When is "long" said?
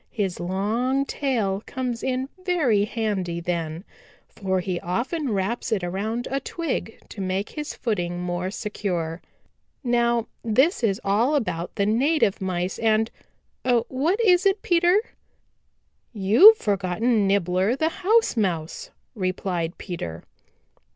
0.39-1.05